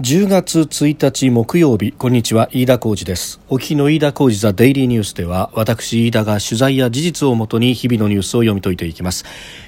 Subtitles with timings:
[0.00, 3.40] 10月1日木曜日こんにちは飯田浩二です。
[3.48, 9.24] お聞きの飯田浩二ザデイリーニュースでは私飯田が取材や事実をもとに日々のニュースを読み解いていきます。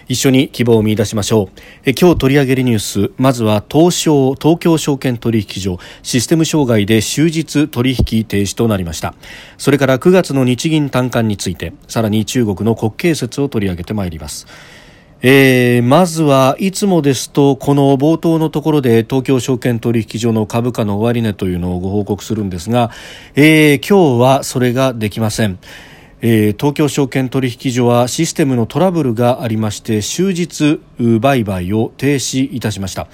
[0.06, 1.48] 一緒に希望を見出しましょう。
[1.86, 9.14] え今日取り上げるニュースまずは東証東京証券取引所システム障害で終日取引停止となりました。
[9.56, 14.46] それから9月の日銀短観についてさらに中国の国慶節を取り上げてまいります。
[15.20, 22.92] えー、まずはいつもですとこの冒頭のところで東京証券取引所の株価の終値というのをご報告するんですが、
[23.34, 25.58] えー、今日はそれができません。
[26.20, 30.80] えー、東京証券取引所はシステムのトラブルがありまして終日
[31.20, 33.06] 売買を停止いたしました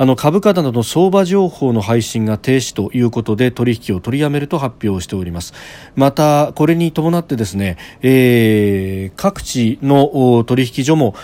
[0.00, 5.54] あの株価などの相場情報の配信が停止ということで取引を取りやめると発表しております。
[5.96, 11.16] またこれに伴ってですね、えー、各地の取引所も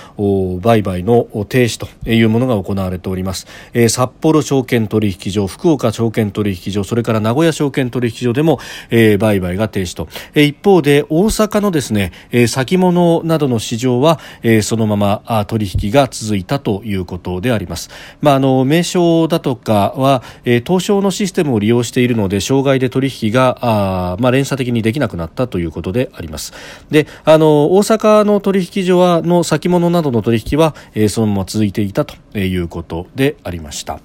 [0.60, 8.58] 売買の停止というものが行われております、えー、札幌証券取引所福岡証券取引所それから名古屋証券取引所でも、
[8.90, 17.90] えー、売買が停止と、えー、一方で大阪のですね、えー、先物などの市場は、えー、そのまま取引が続いたということであります。
[18.20, 26.52] まああの名称だとかは、えー、東証のシステムを利用しているので障害で取引があ、まあ、連鎖的にできなくなったということであります
[26.90, 34.00] であの大阪の取引所はの先物などの取引は、えー、そのまま続いていたということでありました。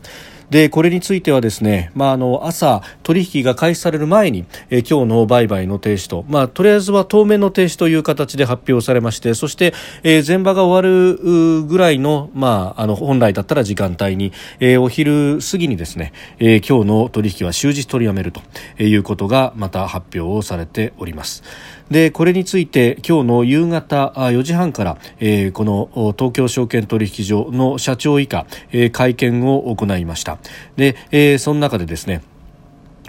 [0.50, 18.42] でこれについてはですね、まあ、あの朝取引が開始される前に、え今日の売買の停止と、まあ、とりあえずは当面の停止という形で発表されましてそして、え、前場が終わるぐらいの,、まあ、あの本来だったら時間帯に、え、お昼過ぎにですね、え、今日の取引は終日取りやめると
[18.82, 21.44] いうことがまた発表をされております。
[21.90, 30.38] でこれについて今日の夕方4時半から、えー、この東京証券取引所の社長以下、えー、会見を行いました。
[30.76, 32.22] で、えー、その中でですね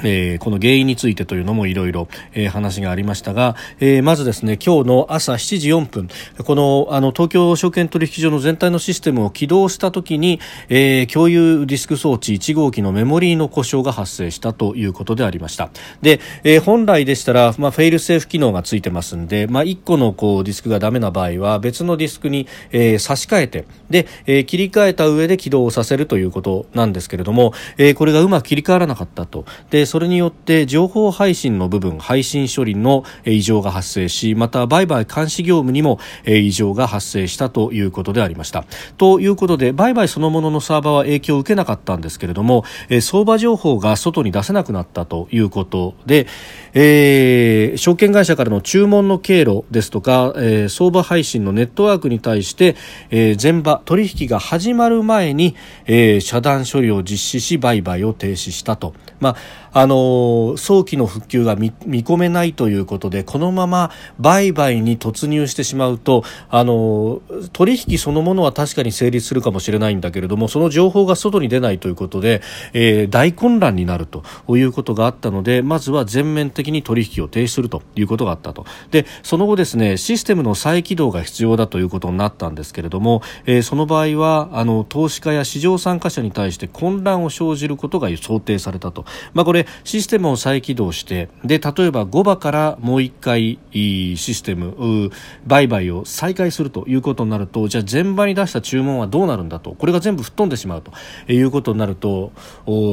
[0.02, 2.08] えー、この原因についてというのもいろいろ
[2.50, 6.08] 話がありましたが、えー、まずですね今日の朝7時4分
[6.44, 15.70] このあの東京証券取引所の全体のシステムを起動したときに、えー、共有ディスク装置1号機のメモリーの故障が発生したということでありました。
[16.02, 29.44] で、え、本来でしたら、まあ、フェイルセーフ機能がついてますんで、まあ、1個のこうディスクがダメな場合は別のディスクに、え、差し替えてで、え、切り替えた上で起動させるということなんですけれども、え、これがうまく切り替わらなかったと。
[29.70, 38.64] でそれによって情報配信の部分配信処理の異常が発生しまた売買監視業務にも異常が発生したということでありました。
[38.98, 42.64] ということで売買そのもののサーバーは影響を受けなかったんですけれども
[43.00, 46.28] 相場情報が外に出せなくなったということで、
[46.72, 52.76] えー、証券会社からの注文の経路ですとか、えー、相場配信のネットワークに対して、
[53.10, 59.36] えー、前場取引が始まる前に、え、遮断処理を実施し売買を停止したと、まあ
[59.72, 67.22] あの早期の復旧が見込めないということでこのまま売買に突入してしまうとあの
[67.52, 72.42] 取引そのものは確かに成立するかもしれないんだけれどもその情報が外に出ないということで、
[72.72, 78.64] えー、大混乱になるということがあったのでまずは全面的に取引を停止するということがあったと。
[78.90, 89.04] でその後ですねシステムの再起動が必要だということになったんですけれども、えー、その場合はあの投資家や市場参加者に対して混乱を生じることが想定されたと、
[89.34, 95.10] まあ、これシステムを再起動してで例えば5場からもう1回システム
[95.46, 100.92] 売買を再開するということになるとじゃあ前場に出した注文はどうなるんだとこれが全部吹っ飛んでしまうと
[101.32, 102.32] いうことになると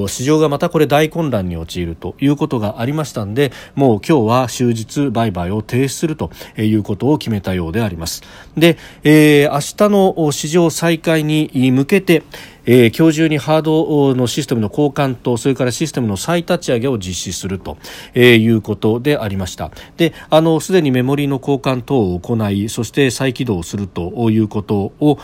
[0.08, 8.24] 市場がまたこれ大混乱に陥るということがありましたんでもう今日は終日売買を停止するということを決めたようであります。
[8.58, 12.24] で、えー、明日の市場再開に向けて
[12.70, 17.78] えー、今日中にハードのシステムの交換とそれからシステムの再立ち上げを実施すると、
[18.14, 19.72] えー、いうことでありました。
[19.96, 25.18] であのすでにメモリの交換等を行いそして再起動するということを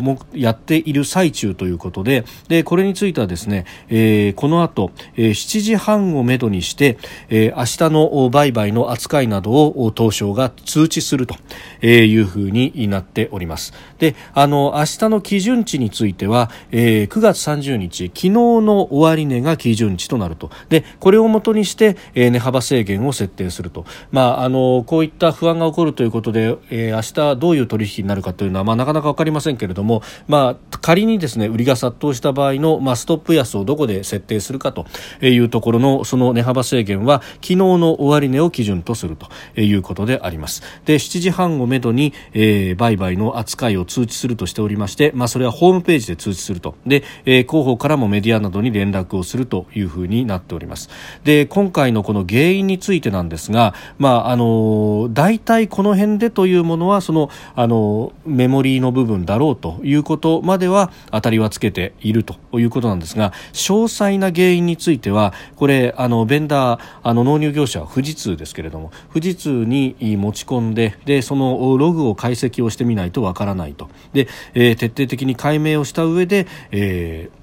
[0.00, 6.96] もやっている最中ということででこれについてはですね、えー、この後、えー、7時半をめどにして、
[7.28, 11.36] えー、明日の売買の扱いなどを東証が通知すると。
[11.82, 13.72] えいうふうになっております。
[13.98, 20.50] であの明日の基準値については、えー、9月30日昨日の終値が基準値となると。
[20.68, 34.86] でこれをもとにして、えー、値幅制限を設定すると、まあ、あのこういった不安が起こるということで、えー、明日どういう取引になるかというのは、まあ、なかなか分かりませんけれども、まあ、仮にですね売りが殺到した場合の、まあ、ストップ安をどこで設定するかと
[35.20, 39.28] いうところのその値幅制限は昨日の終値を基準とすると
[39.60, 40.62] いうことであります。
[40.84, 46.74] で7時半めどに、えー、売買の扱いを通知するとしておりまして、まあ、それはホームページで通知すると。
[46.86, 50.90] で、えー、広報からもメディアなどに連絡をするというふうになっております。
[51.24, 73.88] で今回のこの原因についてなんですが、まあ、あの大体この辺でというものはそのあのメモリーの部分だろうということまでは当たりはつけているということなんですが詳細な原因についてはこれあのベンダーあの納入業者は富士通ですけれども富士通に持ち込んででそのログを解析をしてみないとわからないと。
[74.12, 77.38] で、えー、徹底的に解明をした上で、えー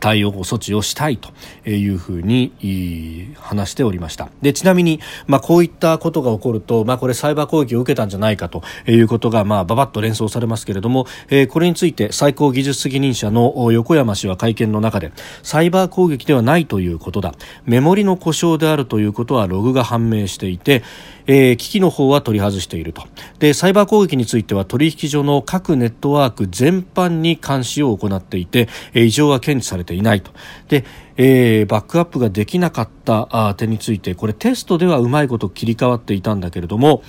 [0.00, 1.30] 対応措置をしたいと
[1.68, 4.28] いうふうに話しておりました。
[4.42, 11.06] でちなみに、まあ、こういったことが起こると、まあ、これサイバー攻撃を受けたんじゃないかということが、まあ、ばばっと連想されますけれども、
[11.48, 17.34] これについて最高技術責任者の横山氏は会見の中でサイバー攻撃ではないということだ。
[17.64, 20.82] メモリの故障であるということはログが判明していて、
[21.28, 23.04] えー、機器の方は取り外していると。
[23.38, 30.32] でサイバー攻撃については取引所の各ネットワーク全般に監視を行っていて、えー、異常は検知されていないと。
[30.68, 30.84] で、
[31.18, 37.02] えー、バックアップができなかった点についてこれテストではうまいこと切り替わっていたんだけれども、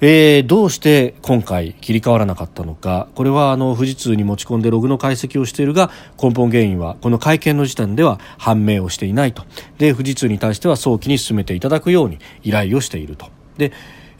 [0.00, 3.08] えー、どうして今回切り替わらなかったのか。
[3.14, 5.90] これはあの富士通に持ち込んでログの解析をしているが
[6.20, 9.44] 根本原因はこの会見の時点では判明をしていないと。
[9.78, 13.39] で富士通に対しては早期に進めていただくように依頼をしていると。
[13.60, 13.72] で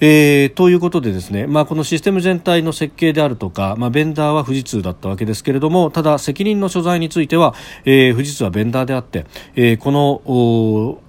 [0.02, 7.54] えー、ということでですね、まあ、このシステム全体の設計であるとか、まあ、ベンダーは富士通だったわけですけれどもただ責任の所在については、
[7.84, 9.26] えー、富士通はベンダーであって、
[9.56, 11.02] えー、この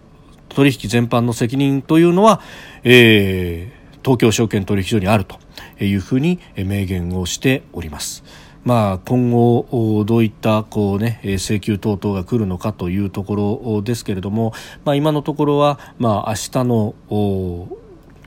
[0.50, 2.42] 取引全般の責任というのは、
[2.84, 5.40] えー、東京証券取引所にあると
[5.82, 8.26] いうふうに明言をしております。
[8.64, 14.54] まあ、今後どういったこう、ね、請求等々が来るのかというところですけれども、
[14.86, 16.94] まあ、今のところは、まあ、明日の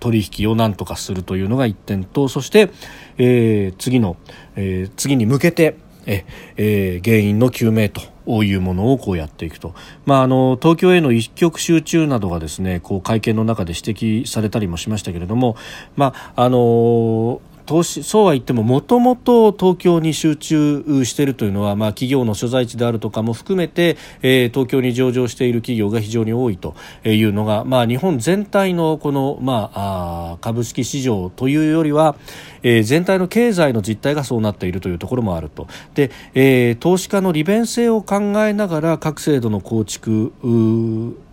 [0.00, 2.70] 取引を何とかするというのが1点とそして、
[3.19, 4.17] えー、次の、
[4.56, 5.76] えー、次に向けて
[6.06, 6.25] え、
[6.56, 8.02] えー、原因の究明と
[8.44, 9.75] いうものをこうやっていくと、
[10.06, 15.56] まあ、あの東京への一極集中などがですねこう会見の中で指摘されたりもしましたけれども、
[15.96, 26.75] まああの投資そうは言ってももともと東京に集中しているというのは、まあ、企業の所在地であるとかも含めて、えー、東京に上場している企業が非常に多いと
[27.05, 32.16] いうのが、まあ、日本全体のこの、まあ、あ株式市場というよりは、
[32.64, 35.69] えー、全体の経済の実態がそうなっているというところもあると。
[35.94, 40.32] で、えー、投資家の利便性を考えながら各制度の構築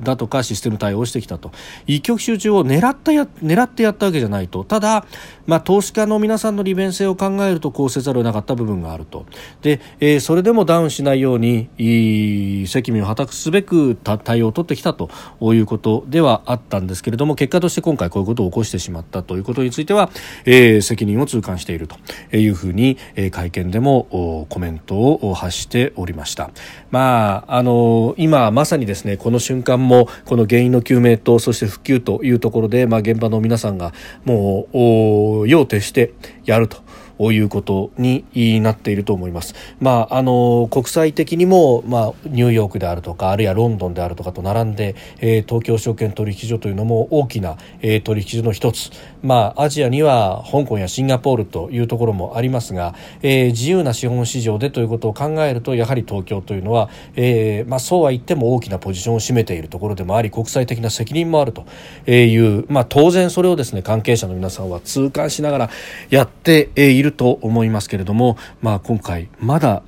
[0.02, 1.52] だとかシステム対応してきたと。
[1.88, 4.64] 一極集中を狙ったや狙ってやったわけじゃないと。
[4.64, 5.06] ただ、
[5.48, 9.26] まあ、投資家の皆さんの利便性を考えるとこうせざるを得なかった部分があると。
[9.62, 11.70] で、えー、それでもダウンしないように
[12.68, 15.10] 責任を果たすべく対応を取ってきたと。
[15.42, 20.10] いうことではあったんですけれども結果として今回こういうことを起こしてしまったということについては、
[20.46, 21.98] えー、責任を痛感していると
[22.36, 22.98] いうふうに、
[23.32, 26.52] 会見でもコメントを発しておりました。
[26.90, 33.94] まあ、あの今まさにですねこの瞬間もこの原因の究明とそして復旧というところで、まあ、現場の皆さんが
[34.26, 36.14] もう夜を徹して
[36.46, 36.82] やると
[37.32, 38.26] いうことに
[38.62, 39.54] なっていると思います。
[39.80, 48.92] まあ、あの国際的にも、まあ、ニューヨークであるとかあるいはロンドンであるとかと並んで、えー、東京証券取引所というのも大きな、えー、取引所の一つ、
[49.24, 61.66] まあ、アジアには香港やシンガポールというところもありますが、えー、自由な資本市場でということを考えるとやはり東京というのは、えーまあ、そうは言っても大きなポジションを占めているところでもあり国際的な責任もあると
[62.10, 65.70] いう、まあ、当然それをですね関係者の皆さんは痛感しながら
[66.10, 69.84] やっていると思いますけれども、まあ、今回まだ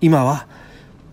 [0.00, 0.46] 今は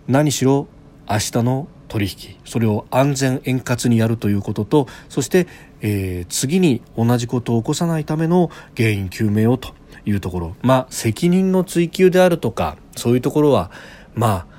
[0.07, 0.67] 何しろ
[1.09, 5.45] 明日の取引それを安全円滑にやるということとそして、
[5.81, 9.73] えー、次に同じことを起こさないための原因究明をと
[10.05, 10.55] いうところ。
[10.61, 13.71] まあ責任の追及であるとかそういうところは
[14.15, 14.50] まあ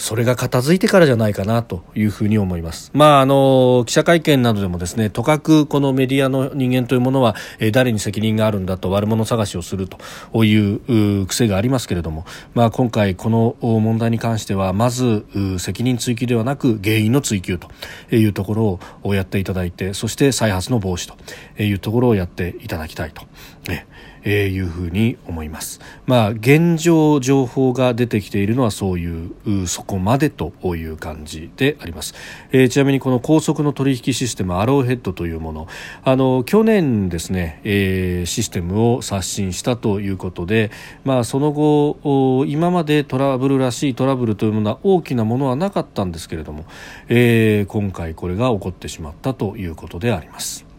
[0.00, 2.90] それが片付いてからじゃないかなというふうに思います。
[2.94, 15.26] まあ、あの、記者会見などでもですね、とかくこのメディアの人間というものは、え誰に責任があるんだと悪者探しをするという癖がありますけれども、まあ、今回この問題に関しては、まず
[15.58, 17.68] 責任追及ではなく原因の追及と
[18.14, 23.22] いうところをやっていただいて、そして再発の防止というところをやっていただきたいと。
[23.68, 23.86] ね
[24.24, 25.80] えー、いうふうに思います。
[26.06, 32.14] まあ、現状情報が出てきているのはそういうそこまでという感じであります。
[32.52, 35.68] えー、ちなみにこの高速の取引システムアローヘッドというもの、
[36.04, 40.70] あの去年ですね、えー、システムを刷新したということで、
[41.04, 46.64] まあその後今までトラブルらしいトラブルというものは大きなものはなかったんですけれども、
[47.08, 50.69] えー、今回これが起こってしまったということであります。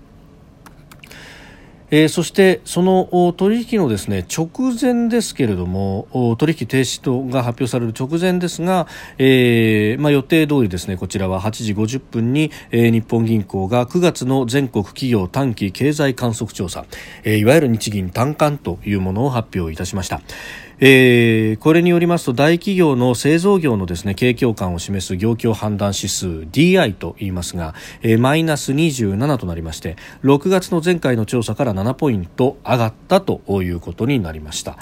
[1.91, 16.85] えー、そしてその取引のですね直前ですけれども取引停止とが発表される直前ですが、えーまあ、予定通りですねこちらは8時50分に、えー、日本銀行が9月の全国企業短期経済観測調査、
[17.23, 20.21] えー、いわゆる日銀短観というものを発表いたしました。
[20.83, 34.77] えー、これによりますと大企業の製造業のですね景況感を示す業況判断指数 DI と言いますが、えー、マイナス27となりまして6月の前回の調査から7ポイント上がったということになりました。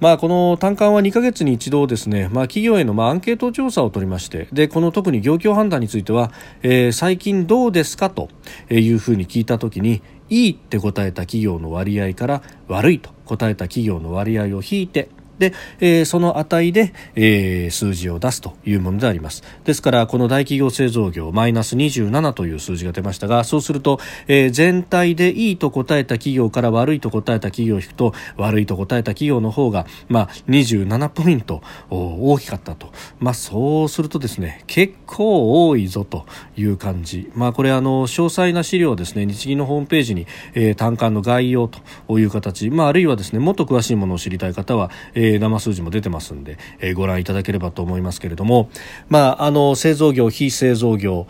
[0.00, 6.32] まあ、この単価は2ヶ月に一度ですね、まあ、企業へのまあアンケート調査を取りましてでこの特に業況判断については、
[6.62, 8.28] えー、最近どうですかと
[8.68, 19.42] いうふうに聞いたときにいいって答えた企業の割合から悪いと答えた企業の割合を引いてで、えー、その値で、えー、数字を出すというものであります。
[19.64, 23.98] ですからこの大企業製造業マイナス27という数字が出ましたがそうすると、
[24.28, 36.26] えー、全体でいいと答えた企業から悪いと答えた企業を引くと悪いと答えた企業の方が、まあ、27ポイント大きかったと、まあ、そうするとですね結構多いぞと
[36.56, 48.68] いう感じ、まあ、これあの詳細な資料ですね日銀のホームページに、えー、単価の概要という形、まあ、あるいはですねもっと詳しいものを知りたい方は、ええー、生数字も出てますんで、えー、ご覧いただければと思いますけれども、
[49.08, 51.26] まあ、あの製造業、非製造業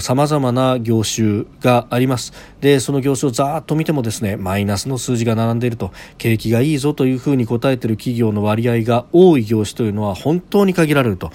[0.00, 11.30] さまざまな業種がありますでその業種をざーっと見てもですねマイナスの数字が並んでいると景気がいいぞというふうに答えている企業の割合が多い業種というのは本当に限られると。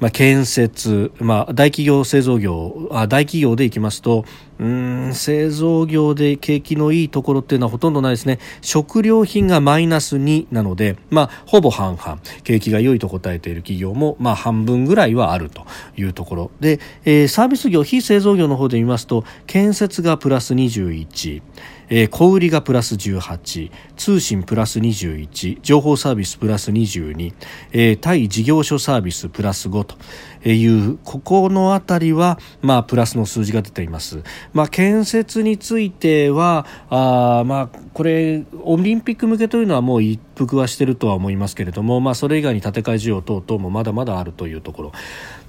[0.00, 4.24] まあ、建設、まあ、大企業製造業あ大企業でいきますと
[4.58, 8.38] うん製造業で景気のいいところっていうのはほとんどないですね。
[8.62, 12.18] 食料品がマイナス2なので、まあ、ほぼ半々。
[12.42, 21.42] 景気が良いと答えている企業も、まあ、半分ぐらいはあるというところで、えー、サービス業非製造業の方で見ますと建設がプラス21
[21.88, 27.34] えー、小売がプラス18通信プラス21情報サービスプラス22、
[27.72, 29.96] えー、対事業所サービスプラス5と
[30.48, 44.92] いうここの辺りは、まあ、プラスの数字が出ています、まあ、建設についてはあ、まあ、これオリンピック向けというのはもう一服はしてるとは思いますけれども、まあ、それ以外に建て替え需要等々もまだまだあるというところ。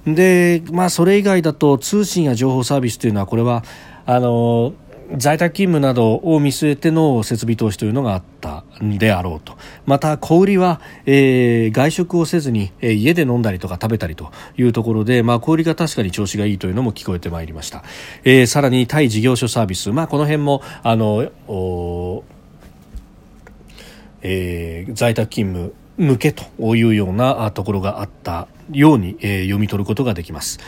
[0.06, 3.64] で、まあ、それ以外だと通信や情報サービスというのはこれは
[4.06, 4.72] あの
[5.16, 17.84] 在宅勤務などを見据えての設備投資というのがあったんであろうとまた小売りは、えー、外食をせずに、えー、家で飲んだりとか食べたりというところで、まあ、小売りが確かに調子がいいというのも聞こえてまいりました、
[18.24, 21.30] えー、さらに対事業所サービス、まあ、この辺もあの
[24.20, 30.58] えー、在宅勤務向けというようなところがあったように、えー、読み取ることができます。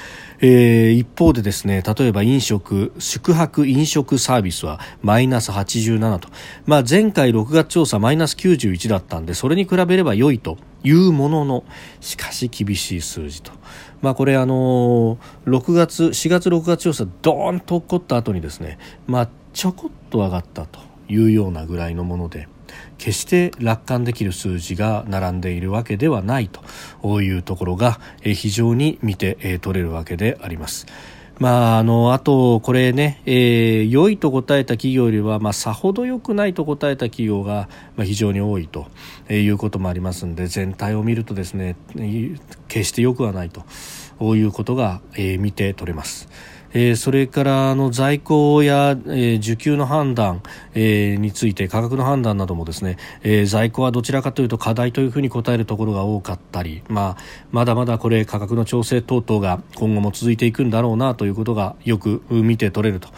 [0.43, 6.29] えー、一方でですね例えば飲食宿泊飲食サービスはマイナス87と、
[6.65, 11.65] まあ、前回6月調査マイナス91だったんでそれに比べれば良いというものの
[12.01, 13.53] しかし厳しい数字と。
[14.01, 22.49] まあ、これあの6月4月6月調査ドーンと起こった後にですね、まあ、ちょこっと上がったというようなぐらいのもので
[22.99, 30.87] 決して楽観できる数字が並んでいるわけではないというところが非常に見て取れるわけであります。
[31.41, 38.89] まあ、あのあと、これね、えー、良いと答えた企業よりは、まあ、さほど良くないと答えた企業が、まあ、非常に多いと
[39.31, 41.77] えいうこともありますので全体を見るとですね
[42.69, 46.29] 決して良くはないということが、えー、見て取れます。
[46.73, 50.43] えー、それからあの在庫や、えー、需給の判断、
[50.75, 63.09] えー、について価格の判断などもですね、えー、在庫はどちらかというと課題というふうに答えるところが多かったり、まあ、まだまだこれ価格の調整等々が今後も続いていくんだろうなということがよく見て取れると。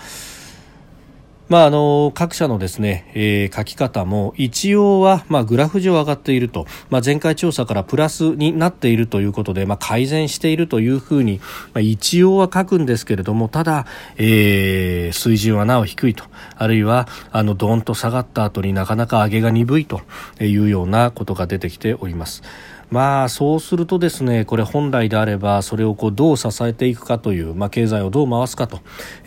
[1.53, 11.41] まあ、あの各社のですね、えー、書き方も一応は、まあ、グラフ上上がっていると、まあ、前回調査からプラスになっているということで、まあ、改善しているというふうに、
[11.75, 13.85] まあ、一応は書くんですけれどもただ、
[14.17, 16.25] えー、水準はなお低いと
[16.57, 20.01] あるいはあのドーンと下がった後になかなか上げが鈍いと
[20.41, 22.43] いうようなことが出てきております。
[22.93, 28.83] まあそうするとですねこれ本来であればそれをこうどう支えていくかという、まあ、経済をどう回すかと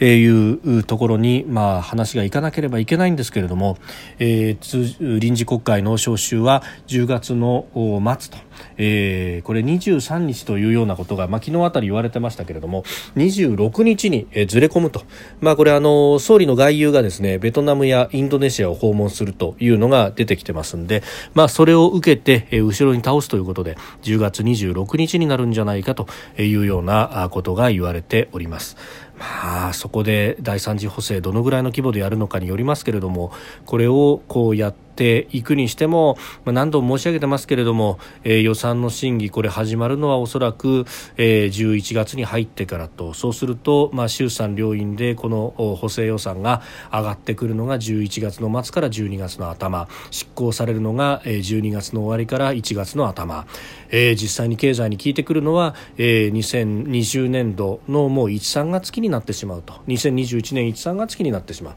[0.05, 3.79] いうところに、まあ、話がいかなければいけないんですけれども、
[4.19, 8.44] えー、臨時国会の召集は10月の末と。
[8.77, 12.83] えー、これ23日というようなことが、まあ、昨日あたり言われてましたけれども
[13.15, 15.03] 26日に、えー、ずれ込むと、
[15.41, 26.07] まあ、これあの総理の外遊がですねベトナムやインドネシアを訪問するというのが出てきてますんで、まあ、それを受けて、えー、後ろに倒すということで10月26日になるんじゃないかと
[26.37, 28.77] いうようなことが言われております。
[29.17, 33.31] まあ、そこで第3次補正どのぐらいの規模でやるのかによりますけれども
[33.65, 40.85] これをこうやってていくにしても、まあ、何度も申し上げてますけれども、えー、予算の審議これ始まるのはおそらく、
[41.17, 43.13] えー、11月に入ってからと。
[43.13, 46.61] そうすると、まあ、衆参両院でこの補正予算が
[46.91, 49.87] 上がってくるのが11月の末から12月の頭。
[50.11, 53.45] 執行されるのが12月の終わりから1月の頭、
[53.89, 59.73] えー、実際に経済に効いてくるのは、えー、2020年度のもう1、3月期になってしまうと。
[59.87, 61.75] 2021年1、3月期になってしまう。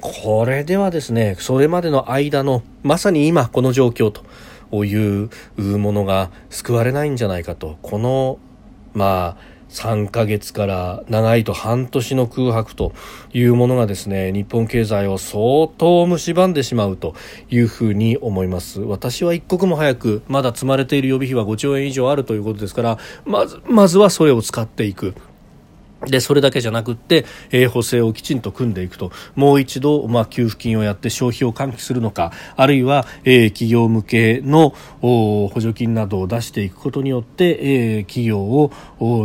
[0.00, 4.24] これではですねそれまでの間のまさに今この状況と
[4.84, 5.30] いう
[5.78, 8.38] ものが救われないんじゃないかとこの
[8.94, 12.92] まあ3ヶ月から長いと半年の空白と
[13.32, 17.14] いうものがですね日本経済を相当蝕んでしまうと
[17.50, 18.80] いうふうに思います。
[18.80, 25.14] 私は一刻も早くまだ積まれている予備費は5兆円以上あるということですからまずまずはそれを使っていく。
[26.06, 38.70] で、それだけじゃなくって、えー、補正をきちんと組んでいくと、もう一度、まあ、給付金をやって消費を喚起するのか、あるいは、えー、企業向けの補助金などを出していくことによって、えー、企業を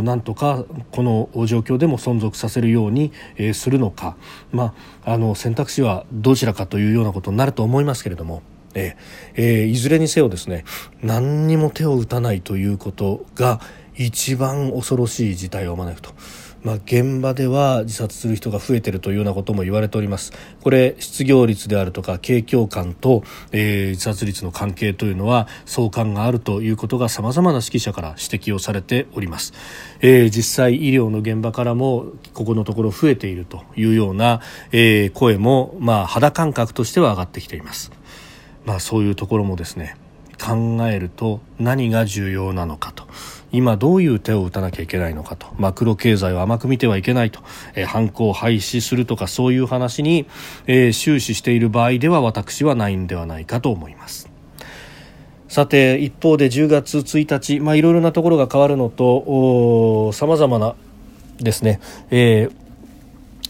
[0.02, 4.16] なんとかこの状況でも存続させるように、えー、するのか、
[4.52, 8.42] まあ、あの選択肢はどちらかというようなことになると思いますけれども。
[8.78, 8.94] えー
[9.36, 10.66] えー、いずれにせよですね
[11.00, 13.58] 何にも手を打たないということが
[13.94, 16.12] 一番恐ろしい事態を招くと。
[16.66, 20.32] まあ、現場では自殺する人が増えているというようなことも言われております。
[20.60, 29.52] これ失業率であるとか景況感と、えー、自殺率の関係というのは相関があるということがさまざまな指揮者から指摘をされております、
[30.00, 34.40] えー、実際医療の現場からもここのところ増えているというような、
[34.72, 37.92] えー、声も、まあ、肌感覚としては上がってきています、
[38.64, 39.96] まあ、そういうところもですね
[40.44, 43.06] 考えると何が重要なのかと。
[43.56, 47.40] 今どういう手を打たなきゃいけないのかとマクロ経済を甘く見てはいけないと、
[47.74, 50.26] え、犯行を廃止するとかそういう話に、
[50.66, 54.28] えー、終始している場合では私はないんではないかと思います。
[55.48, 60.74] さて一方で10月1日、まあ、いろいろなところが変わるのとさまざまな
[61.38, 62.65] ですね、えー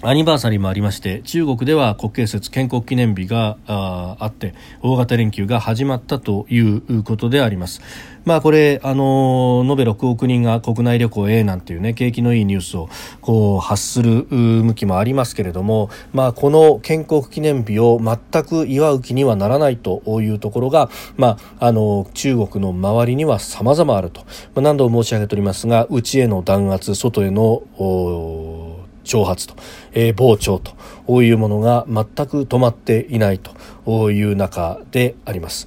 [0.07, 7.83] アニバーサリーもありまして中国では国慶節建国記念日がああって大型連休が始まったということであります。
[8.25, 12.89] まあこれあの延べ6億人が国内旅行へなんていうね景気のいいニュースを
[13.21, 27.65] こう発する向きもありますけれども、まあこの建国記念日を全く祝う気にはならないというところがまああの中国の周りには様々あると、まあ、何度も申し上げておりますが内への弾圧外への
[29.07, 29.55] 挑発と、
[29.93, 30.61] えー、膨張
[31.07, 35.67] というものが全く止まっていないという中であります。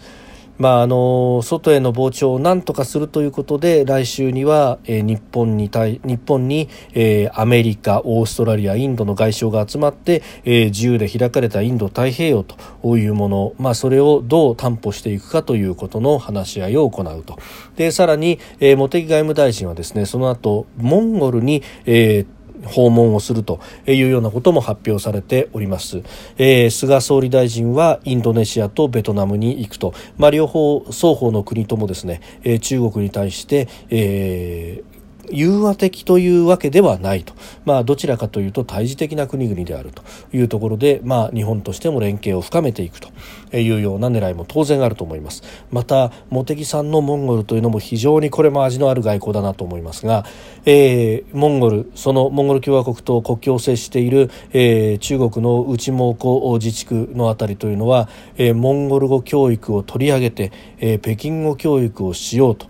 [0.59, 17.39] まあ、あの外への膨張を何とかするということで来週には、えー、日本に対日本に、えー、アメリカ、オーストラリア、インドの外相が集まって、えー、自由で開かれたインド太平洋というもの、まあ、それをどう担保していくかということの話し合いを行うと
[17.77, 26.03] でさらに、えー、茂木外務大臣はですねその後モンゴルに、えー訪問をするというようなことも発表されております、
[26.37, 34.98] えー、菅総理大臣はインドネシアとベトナムに行くと、まあ、両方双方の国ともですね、えー、中国に対して、えー
[35.31, 37.33] 融和的というわけではないと、
[37.65, 40.03] まあ、どちらかというと対峙的な国々であると。
[40.31, 43.09] いうところで、まあ、日本としても連携を深めていくと。
[43.57, 45.43] いうような狙いも当然あると思います。
[45.71, 50.25] また茂木さんのモンゴルというのも非常にこれも味のある外交だなと思いますが、
[50.65, 62.67] えー、モンゴルそのモンゴル共和国と国境を接している、えー、中国の内蒙古自治区のあたりというのは、えー、モンゴル語教育を取り上げて、えー、北京語教育をしようと。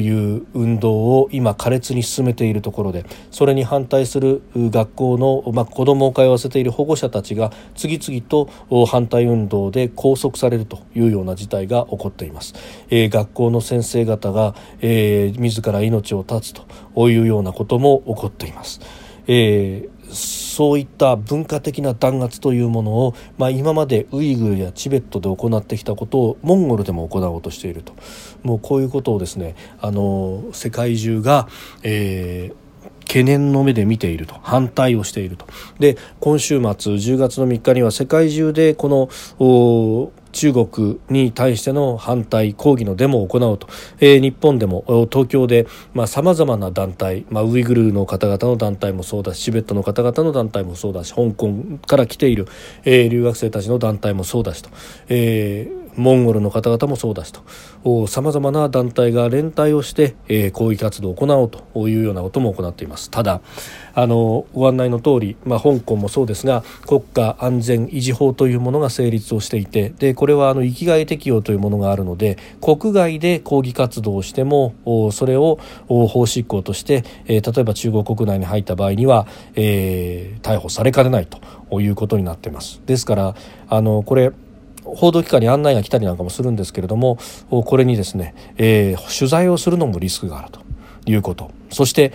[0.00, 8.50] いう運動を今苛烈に進めているところでそれに反対する学校の、まあ、子どもを通わせている保護者たちが次々と
[8.86, 12.54] 反対運動で拘束されるというような事態が起こっています、
[12.90, 18.80] えー、学校の先生方が、えー、自ら命を絶つというようなことも起こっています、
[19.26, 19.99] えー
[20.60, 27.94] そういった文化的な弾圧というものを、まあ、今までウイグルやチベットで行ってきたことをモンゴルでも行おうとしていると。
[28.42, 31.48] もうこういうことをですねあの世界中が、
[31.82, 32.70] えー
[33.10, 34.36] 懸念の目で見ていると。
[34.40, 35.44] 反対をしていると。
[35.80, 43.68] で今週末10月の3日には世界中でこの中国に対しての反対抗議のデモを行うと、
[44.00, 45.66] えー、日本でも東京で
[46.06, 51.52] さまざ、まな団体、まあ、ウイグルの方々の団体もそうだしチベットの方々の団体もそうだし香港
[51.86, 52.46] から来ている、
[52.84, 54.70] えー、留学生たちの団体もそうだしと、
[55.08, 63.40] えー、モンゴルの方々もそうだしとさまざまな団体が連帯をして、えー、抗議活動を行おうというようなことも行っていますただ
[63.94, 74.74] あのご案内の通り、まあ、香港もそうですが国家安全維持法というものが成立をしていてでこれはあの域外適用というものがあるので国外で抗議活動をしても
[75.12, 82.80] それを法執行として、えー、例えば中国国内に入った場合には、えー、逮捕されかねないということになっています。
[82.86, 83.34] ですから
[83.68, 84.32] あのこれ
[84.96, 87.18] 報道機関に案内が来たりなんかもするんですけれども
[87.50, 90.60] これにですね、えー、取材をするのもリスクがあると
[91.06, 91.50] いうこと。
[91.70, 92.12] そして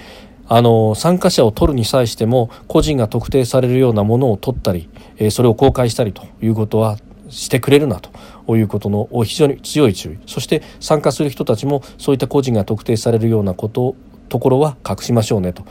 [0.47, 6.97] あの参加者を取るに際しても個人が特定されるようなものを取ったり、えー、それを公開したりということは
[7.29, 10.19] してくれるなということの非常に強い注意。
[10.27, 13.95] そして参加する人たちもそういった個人が特定されるようなこと
[14.29, 15.63] ところは隠しましょうねと。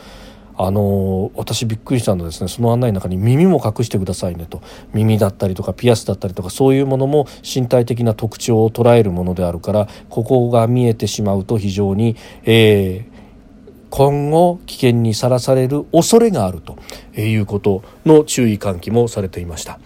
[0.57, 4.63] あの私びっくりしたのはですねその案内の中に耳も隠してくださいねと
[4.93, 16.79] 耳だったりとかピアスだったりとかそういうものも身体的な特徴を捉えるものであるからここが見えてしまうと非常に、えー、今後危険にさらされる恐れがあると
[17.21, 19.79] いうことの注意喚起もされていました。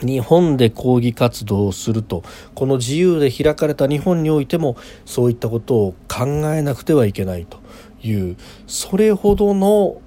[0.00, 2.22] 日本で抗議活動をすると
[2.54, 7.58] この自由で開かれた日本においてもそういったことを考えなくてはいけないと
[8.08, 10.00] いうそれほどの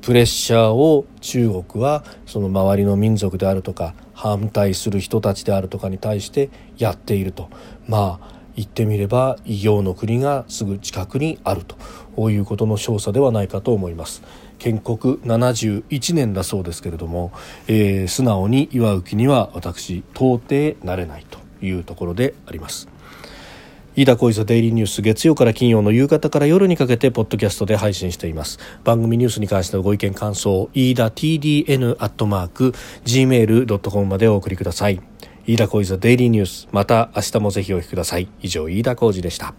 [0.00, 7.48] プレッシャーを中国はその周りの民族であるとか反対する人たちであるとかに対してやっていると。
[7.86, 14.22] まあ言ってみれば異形の国がすぐ近くにあるということの証左ではないかと思います。
[14.58, 17.32] 建国71年だそうですけれども、
[17.66, 22.88] えー、素直に祝う気には私到底なれないというところであります。
[23.94, 28.58] 飯田浩司デイリーニュース月曜から金曜の夕方から夜にかけてポッドキャストで配信しています。
[28.84, 32.70] 番組ニュースに関してのご意見感想飯田 TDN アットマーク
[33.04, 34.98] gmail.com までお送りください。
[35.46, 38.28] 飯田浩司デイリーニュースまた明日もぜひお聞きください。
[38.40, 39.52] 以上飯田浩司でした。